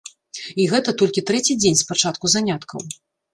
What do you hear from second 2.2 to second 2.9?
заняткаў.